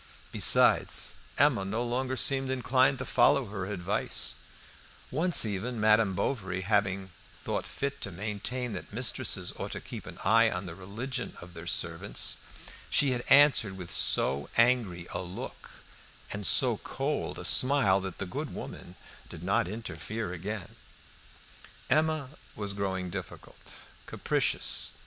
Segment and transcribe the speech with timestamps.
[0.31, 4.37] Besides, Emma no longer seemed inclined to follow her advice;
[5.11, 7.11] once even, Madame Bovary having
[7.43, 11.53] thought fit to maintain that mistresses ought to keep an eye on the religion of
[11.53, 12.37] their servants,
[12.89, 15.69] she had answered with so angry a look
[16.33, 18.95] and so cold a smile that the good woman
[19.29, 20.77] did not interfere again.
[21.91, 23.75] Emma was growing difficult,
[24.07, 24.93] capricious.